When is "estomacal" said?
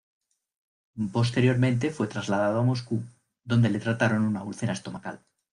4.73-5.23